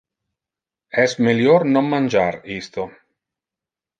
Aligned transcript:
Es 1.03 1.13
melior 1.27 1.67
non 1.73 1.91
mangiar 1.93 2.35
isto. 2.61 2.89